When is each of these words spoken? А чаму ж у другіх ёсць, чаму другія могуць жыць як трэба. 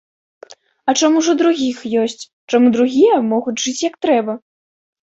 А 0.91 0.95
чаму 1.01 1.17
ж 1.27 1.35
у 1.35 1.39
другіх 1.43 1.77
ёсць, 2.05 2.27
чаму 2.49 2.67
другія 2.79 3.21
могуць 3.37 3.59
жыць 3.67 3.81
як 3.89 3.95
трэба. 4.09 4.33